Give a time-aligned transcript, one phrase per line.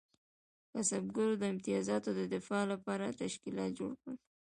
[0.71, 4.17] کسبګرو د امتیازاتو د دفاع لپاره تشکیلات جوړ کړل.